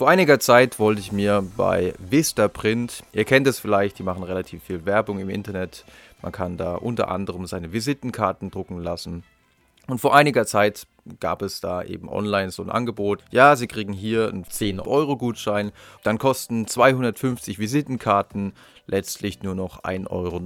[0.00, 4.62] Vor einiger Zeit wollte ich mir bei Vistaprint, ihr kennt es vielleicht, die machen relativ
[4.62, 5.84] viel Werbung im Internet.
[6.22, 9.24] Man kann da unter anderem seine Visitenkarten drucken lassen.
[9.88, 10.86] Und vor einiger Zeit
[11.20, 13.22] gab es da eben online so ein Angebot.
[13.30, 15.70] Ja, Sie kriegen hier einen 10-Euro-Gutschein.
[16.02, 18.54] Dann kosten 250 Visitenkarten
[18.86, 20.40] letztlich nur noch 1,99 Euro.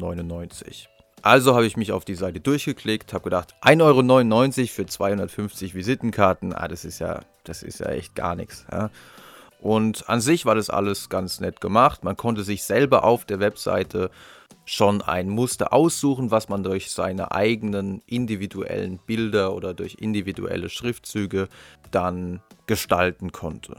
[1.23, 6.53] Also habe ich mich auf die Seite durchgeklickt, habe gedacht, 1,99 Euro für 250 Visitenkarten,
[6.53, 8.67] ah, das ist ja, das ist ja echt gar nichts.
[8.73, 8.91] Ja.
[9.65, 12.05] Und an sich war das alles ganz nett gemacht.
[12.05, 14.11] Man konnte sich selber auf der Webseite
[14.67, 21.49] schon ein Muster aussuchen, was man durch seine eigenen individuellen Bilder oder durch individuelle Schriftzüge
[21.91, 23.77] dann gestalten konnte.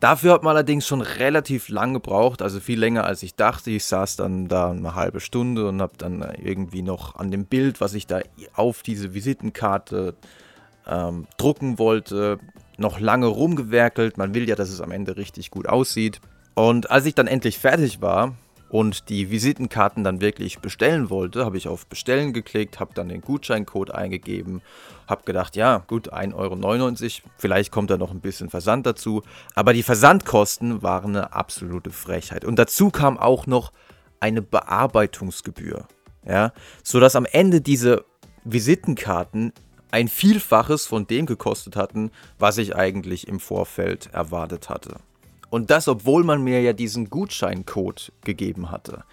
[0.00, 3.70] Dafür hat man allerdings schon relativ lang gebraucht, also viel länger als ich dachte.
[3.70, 7.82] Ich saß dann da eine halbe Stunde und habe dann irgendwie noch an dem Bild,
[7.82, 8.20] was ich da
[8.54, 10.14] auf diese Visitenkarte
[10.86, 12.38] ähm, drucken wollte,
[12.78, 14.18] noch lange rumgewerkelt.
[14.18, 16.20] Man will ja, dass es am Ende richtig gut aussieht.
[16.54, 18.34] Und als ich dann endlich fertig war
[18.68, 23.20] und die Visitenkarten dann wirklich bestellen wollte, habe ich auf Bestellen geklickt, habe dann den
[23.20, 24.62] Gutscheincode eingegeben,
[25.06, 29.22] habe gedacht, ja, gut, 1,99 Euro, vielleicht kommt da noch ein bisschen Versand dazu.
[29.54, 32.44] Aber die Versandkosten waren eine absolute Frechheit.
[32.44, 33.72] Und dazu kam auch noch
[34.20, 35.86] eine Bearbeitungsgebühr.
[36.26, 38.04] Ja, sodass am Ende diese
[38.44, 39.52] Visitenkarten
[39.90, 44.96] ein Vielfaches von dem gekostet hatten, was ich eigentlich im Vorfeld erwartet hatte.
[45.48, 49.04] Und das, obwohl man mir ja diesen Gutscheincode gegeben hatte.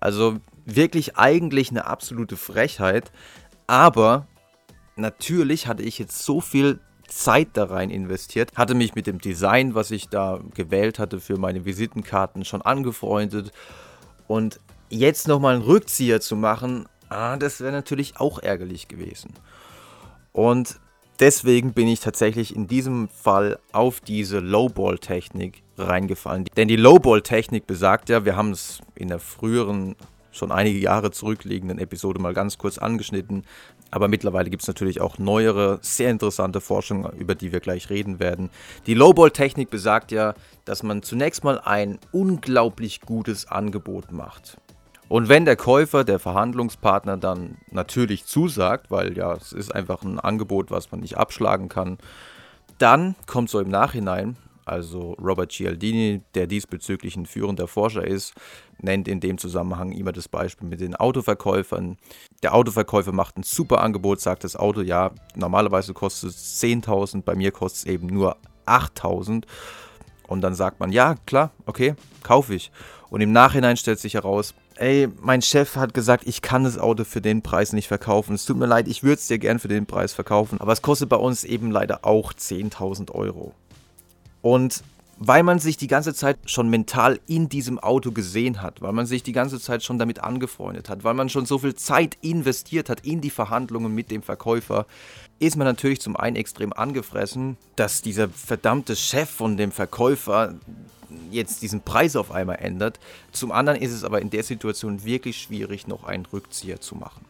[0.00, 3.12] Also wirklich eigentlich eine absolute Frechheit.
[3.66, 4.26] Aber
[4.96, 9.74] natürlich hatte ich jetzt so viel Zeit da rein investiert, hatte mich mit dem Design,
[9.74, 13.52] was ich da gewählt hatte für meine Visitenkarten, schon angefreundet.
[14.26, 19.34] Und jetzt nochmal einen Rückzieher zu machen, ah, das wäre natürlich auch ärgerlich gewesen.
[20.32, 20.80] Und
[21.20, 26.46] deswegen bin ich tatsächlich in diesem Fall auf diese Lowball-Technik reingefallen.
[26.56, 29.96] Denn die Lowball-Technik besagt ja, wir haben es in der früheren,
[30.30, 33.44] schon einige Jahre zurückliegenden Episode mal ganz kurz angeschnitten,
[33.90, 38.18] aber mittlerweile gibt es natürlich auch neuere, sehr interessante Forschung, über die wir gleich reden
[38.18, 38.48] werden.
[38.86, 44.56] Die Lowball-Technik besagt ja, dass man zunächst mal ein unglaublich gutes Angebot macht.
[45.12, 50.18] Und wenn der Käufer, der Verhandlungspartner dann natürlich zusagt, weil ja, es ist einfach ein
[50.18, 51.98] Angebot, was man nicht abschlagen kann,
[52.78, 58.32] dann kommt so im Nachhinein, also Robert Cialdini, der diesbezüglich ein führender Forscher ist,
[58.78, 61.98] nennt in dem Zusammenhang immer das Beispiel mit den Autoverkäufern.
[62.42, 67.34] Der Autoverkäufer macht ein super Angebot, sagt das Auto, ja, normalerweise kostet es 10.000, bei
[67.34, 69.44] mir kostet es eben nur 8.000.
[70.26, 72.72] Und dann sagt man, ja, klar, okay, kaufe ich.
[73.10, 77.04] Und im Nachhinein stellt sich heraus, ey, mein Chef hat gesagt, ich kann das Auto
[77.04, 78.34] für den Preis nicht verkaufen.
[78.34, 80.60] Es tut mir leid, ich würde es dir gern für den Preis verkaufen.
[80.60, 83.54] Aber es kostet bei uns eben leider auch 10.000 Euro.
[84.40, 84.82] Und
[85.18, 89.06] weil man sich die ganze Zeit schon mental in diesem Auto gesehen hat, weil man
[89.06, 92.88] sich die ganze Zeit schon damit angefreundet hat, weil man schon so viel Zeit investiert
[92.88, 94.86] hat in die Verhandlungen mit dem Verkäufer,
[95.38, 100.54] ist man natürlich zum einen extrem angefressen, dass dieser verdammte Chef von dem Verkäufer
[101.32, 103.00] jetzt diesen Preis auf einmal ändert.
[103.32, 107.24] Zum anderen ist es aber in der Situation wirklich schwierig, noch einen Rückzieher zu machen.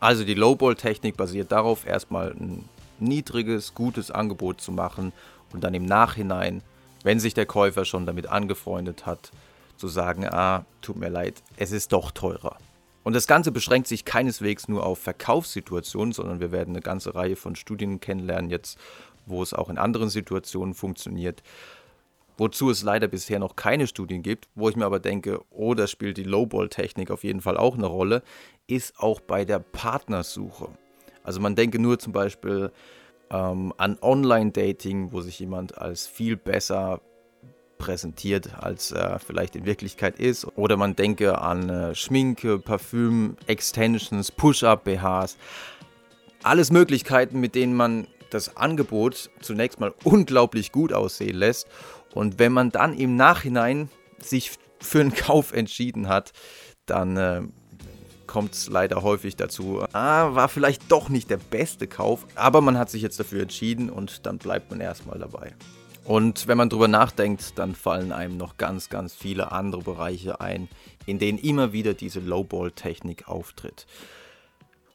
[0.00, 2.68] Also die Lowball-Technik basiert darauf, erstmal ein
[2.98, 5.12] niedriges, gutes Angebot zu machen
[5.52, 6.62] und dann im Nachhinein,
[7.04, 9.30] wenn sich der Käufer schon damit angefreundet hat,
[9.76, 12.56] zu sagen, ah, tut mir leid, es ist doch teurer.
[13.04, 17.36] Und das Ganze beschränkt sich keineswegs nur auf Verkaufssituationen, sondern wir werden eine ganze Reihe
[17.36, 18.78] von Studien kennenlernen jetzt,
[19.26, 21.42] wo es auch in anderen Situationen funktioniert
[22.38, 25.86] wozu es leider bisher noch keine Studien gibt, wo ich mir aber denke, oh, da
[25.86, 28.22] spielt die Lowball-Technik auf jeden Fall auch eine Rolle,
[28.66, 30.68] ist auch bei der Partnersuche.
[31.24, 32.72] Also man denke nur zum Beispiel
[33.30, 37.00] ähm, an Online-Dating, wo sich jemand als viel besser
[37.78, 40.46] präsentiert, als er vielleicht in Wirklichkeit ist.
[40.56, 45.36] Oder man denke an äh, Schminke, Parfüm, Extensions, Push-Up-BHs.
[46.44, 51.68] Alles Möglichkeiten, mit denen man das Angebot zunächst mal unglaublich gut aussehen lässt
[52.14, 53.88] und wenn man dann im Nachhinein
[54.18, 56.32] sich für einen Kauf entschieden hat,
[56.86, 57.42] dann äh,
[58.26, 62.78] kommt es leider häufig dazu, ah, war vielleicht doch nicht der beste Kauf, aber man
[62.78, 65.54] hat sich jetzt dafür entschieden und dann bleibt man erstmal dabei.
[66.04, 70.68] Und wenn man drüber nachdenkt, dann fallen einem noch ganz, ganz viele andere Bereiche ein,
[71.06, 73.86] in denen immer wieder diese Lowball-Technik auftritt.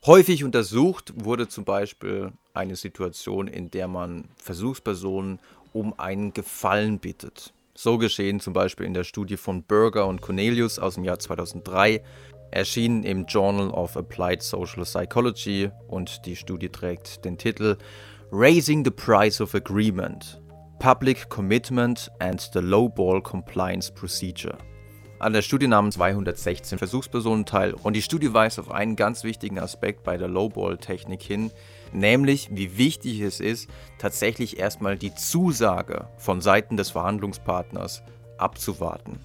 [0.05, 5.39] Häufig untersucht wurde zum Beispiel eine Situation, in der man Versuchspersonen
[5.73, 7.53] um einen Gefallen bittet.
[7.73, 12.01] So geschehen zum Beispiel in der Studie von Berger und Cornelius aus dem Jahr 2003,
[12.51, 17.77] erschienen im Journal of Applied Social Psychology und die Studie trägt den Titel
[18.31, 20.41] Raising the Price of Agreement.
[20.79, 24.57] Public Commitment and the Lowball Compliance Procedure.
[25.19, 29.57] An der Studie nahmen 216 Versuchspersonen teil und die Studie weist auf einen ganz wichtigen
[29.57, 31.49] Aspekt bei der Lowball-Technik hin,
[31.91, 33.67] nämlich wie wichtig es ist,
[33.97, 38.03] tatsächlich erstmal die Zusage von Seiten des Verhandlungspartners
[38.37, 39.17] abzuwarten.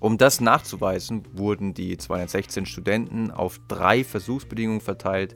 [0.00, 5.34] Um das nachzuweisen, wurden die 216 Studenten auf drei Versuchsbedingungen verteilt.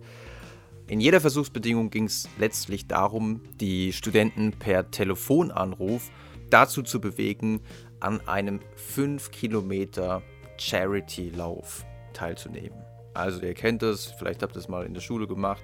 [0.88, 6.10] In jeder Versuchsbedingung ging es letztlich darum, die Studenten per Telefonanruf
[6.50, 7.60] dazu zu bewegen,
[8.00, 10.22] an einem 5 Kilometer
[10.58, 12.78] Charity-Lauf teilzunehmen.
[13.14, 15.62] Also ihr kennt es, vielleicht habt ihr es mal in der Schule gemacht.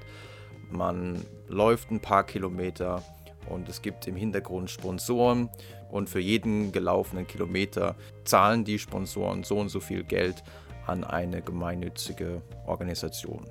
[0.71, 3.03] Man läuft ein paar Kilometer
[3.49, 5.51] und es gibt im Hintergrund Sponsoren
[5.91, 10.43] und für jeden gelaufenen Kilometer zahlen die Sponsoren so und so viel Geld
[10.87, 13.47] an eine gemeinnützige Organisation.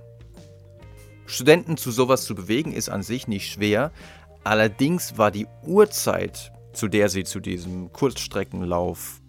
[1.25, 3.91] Studenten zu sowas zu bewegen ist an sich nicht schwer,
[4.43, 9.19] allerdings war die Uhrzeit zu der sie zu diesem Kurzstreckenlauf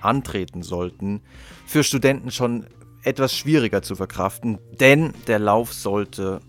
[0.00, 1.20] antreten sollten,
[1.66, 2.66] für Studenten schon
[3.02, 6.40] etwas schwieriger zu verkraften, denn der Lauf sollte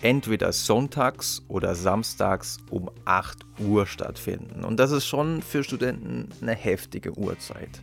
[0.00, 4.64] entweder sonntags oder samstags um 8 Uhr stattfinden.
[4.64, 7.82] Und das ist schon für Studenten eine heftige Uhrzeit.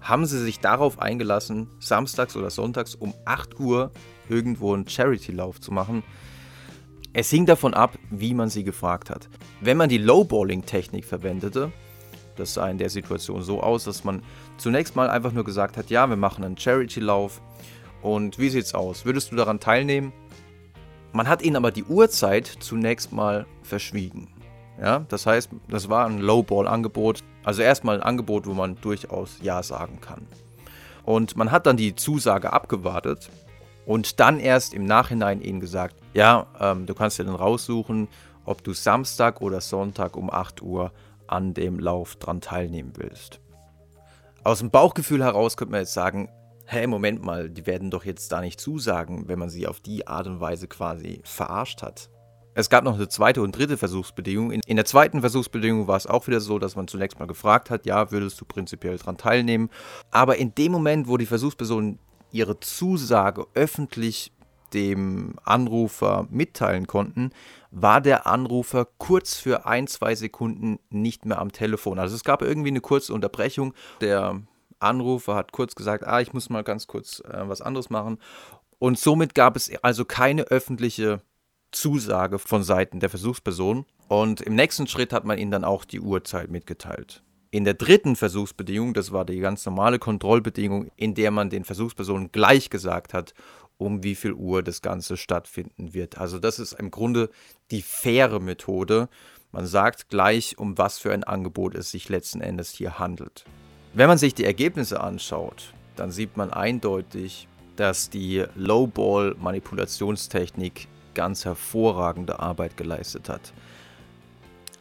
[0.00, 3.92] Haben sie sich darauf eingelassen, samstags oder sonntags um 8 Uhr
[4.30, 6.02] irgendwo einen Charity-Lauf zu machen,
[7.12, 9.28] es hing davon ab, wie man sie gefragt hat.
[9.60, 11.72] Wenn man die Lowballing-Technik verwendete,
[12.36, 14.22] das sah in der Situation so aus, dass man
[14.56, 17.40] zunächst mal einfach nur gesagt hat, ja, wir machen einen Charity-Lauf
[18.02, 19.04] und wie sieht's aus?
[19.04, 20.12] Würdest du daran teilnehmen?
[21.12, 24.28] Man hat ihnen aber die Uhrzeit zunächst mal verschwiegen.
[24.80, 29.62] Ja, das heißt, das war ein Lowball-Angebot, also erstmal ein Angebot, wo man durchaus Ja
[29.62, 30.26] sagen kann.
[31.02, 33.30] Und man hat dann die Zusage abgewartet
[33.88, 38.08] und dann erst im Nachhinein ihnen gesagt, ja, ähm, du kannst dir dann raussuchen,
[38.44, 40.92] ob du Samstag oder Sonntag um 8 Uhr
[41.26, 43.40] an dem Lauf dran teilnehmen willst.
[44.44, 46.28] Aus dem Bauchgefühl heraus könnte man jetzt sagen,
[46.66, 50.06] hey, Moment mal, die werden doch jetzt da nicht zusagen, wenn man sie auf die
[50.06, 52.10] Art und Weise quasi verarscht hat.
[52.52, 54.50] Es gab noch eine zweite und dritte Versuchsbedingung.
[54.50, 57.86] In, der zweiten Versuchsbedingung war es auch wieder so, dass man zunächst mal gefragt hat,
[57.86, 59.70] ja, würdest du prinzipiell daran teilnehmen.
[60.10, 61.98] Aber in dem Moment, wo die Versuchsperson
[62.32, 64.32] ihre Zusage öffentlich
[64.74, 67.30] dem Anrufer mitteilen konnten,
[67.70, 71.98] war der Anrufer kurz für ein, zwei Sekunden nicht mehr am Telefon.
[71.98, 73.74] Also es gab irgendwie eine kurze Unterbrechung.
[74.00, 74.42] Der
[74.78, 78.18] Anrufer hat kurz gesagt, ah, ich muss mal ganz kurz äh, was anderes machen.
[78.78, 81.20] Und somit gab es also keine öffentliche
[81.72, 83.84] Zusage von Seiten der Versuchsperson.
[84.08, 87.22] Und im nächsten Schritt hat man ihnen dann auch die Uhrzeit mitgeteilt.
[87.50, 92.30] In der dritten Versuchsbedingung, das war die ganz normale Kontrollbedingung, in der man den Versuchspersonen
[92.30, 93.32] gleich gesagt hat,
[93.78, 96.18] um wie viel Uhr das Ganze stattfinden wird.
[96.18, 97.30] Also das ist im Grunde
[97.70, 99.08] die faire Methode.
[99.50, 103.46] Man sagt gleich, um was für ein Angebot es sich letzten Endes hier handelt.
[103.94, 112.40] Wenn man sich die Ergebnisse anschaut, dann sieht man eindeutig, dass die Lowball-Manipulationstechnik ganz hervorragende
[112.40, 113.54] Arbeit geleistet hat.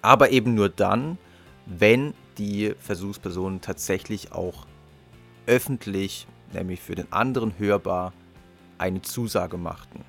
[0.02, 1.18] Aber eben nur dann,
[1.66, 4.66] wenn die Versuchspersonen tatsächlich auch
[5.46, 8.14] öffentlich, nämlich für den anderen hörbar,
[8.78, 10.04] eine Zusage machten.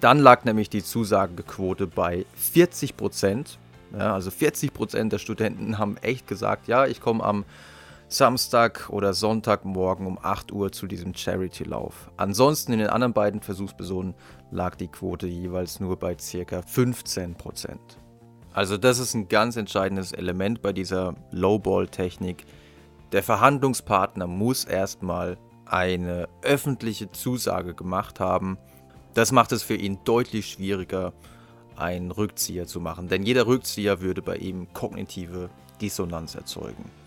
[0.00, 3.58] Dann lag nämlich die Zusagequote bei 40 Prozent.
[3.92, 7.44] Ja, also 40 Prozent der Studenten haben echt gesagt, ja, ich komme am
[8.08, 12.10] Samstag oder Sonntagmorgen um 8 Uhr zu diesem Charity-Lauf.
[12.16, 14.14] Ansonsten in den anderen beiden Versuchspersonen
[14.50, 16.62] lag die Quote jeweils nur bei ca.
[16.62, 18.01] 15 Prozent.
[18.52, 22.44] Also das ist ein ganz entscheidendes Element bei dieser Lowball-Technik.
[23.12, 28.58] Der Verhandlungspartner muss erstmal eine öffentliche Zusage gemacht haben.
[29.14, 31.12] Das macht es für ihn deutlich schwieriger,
[31.76, 35.48] einen Rückzieher zu machen, denn jeder Rückzieher würde bei ihm kognitive
[35.80, 37.01] Dissonanz erzeugen.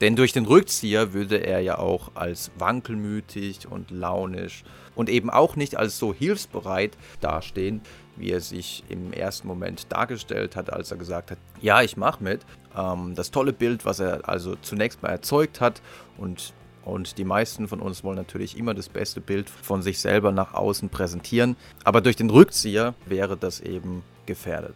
[0.00, 4.64] Denn durch den Rückzieher würde er ja auch als wankelmütig und launisch
[4.94, 7.80] und eben auch nicht als so hilfsbereit dastehen,
[8.16, 12.22] wie er sich im ersten Moment dargestellt hat, als er gesagt hat, ja, ich mache
[12.22, 12.40] mit.
[12.76, 15.82] Ähm, das tolle Bild, was er also zunächst mal erzeugt hat
[16.16, 16.52] und
[16.84, 20.54] und die meisten von uns wollen natürlich immer das beste Bild von sich selber nach
[20.54, 21.54] außen präsentieren.
[21.84, 24.74] Aber durch den Rückzieher wäre das eben gefährdet.